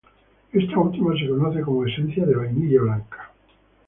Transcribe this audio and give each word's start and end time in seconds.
Esta 0.51 0.79
última 0.79 1.13
se 1.15 1.29
conoce 1.29 1.61
como 1.61 1.85
"esencia 1.85 2.25
de 2.25 2.35
vainilla 2.35 2.81
blanca". 2.81 3.31